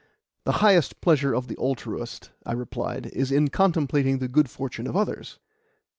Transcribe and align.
"The 0.45 0.53
highest 0.63 0.99
pleasure 0.99 1.35
of 1.35 1.47
the 1.47 1.55
altruist," 1.57 2.31
I 2.43 2.53
replied, 2.53 3.05
"is 3.13 3.31
in 3.31 3.49
contemplating 3.49 4.17
the 4.17 4.27
good 4.27 4.49
fortune 4.49 4.87
of 4.87 4.95
others." 4.97 5.37